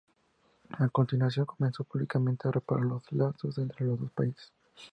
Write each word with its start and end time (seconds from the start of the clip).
A 0.79 0.89
continuación, 0.89 1.45
comenzó 1.45 1.83
públicamente 1.83 2.47
a 2.47 2.51
reparar 2.51 2.85
los 2.85 3.03
lazos 3.11 3.55
entre 3.59 3.85
los 3.85 3.99
dos 3.99 4.09
países. 4.09 4.51